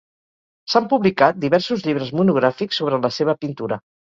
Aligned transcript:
S'han 0.73 0.87
publicat 0.93 1.37
diversos 1.45 1.85
llibres 1.89 2.11
monogràfics 2.23 2.81
sobre 2.83 3.03
la 3.05 3.17
seva 3.21 3.41
pintura. 3.45 3.83